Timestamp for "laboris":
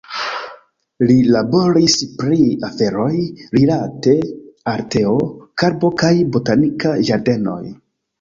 1.33-1.97